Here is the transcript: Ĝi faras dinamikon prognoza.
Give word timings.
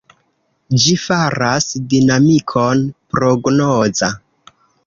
Ĝi 0.85 0.95
faras 1.01 1.69
dinamikon 1.93 2.83
prognoza. 3.15 4.15